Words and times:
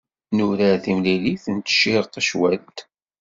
Nurar 0.35 0.75
timlilit 0.83 1.45
n 1.55 1.57
tcirqecwalt. 1.59 2.77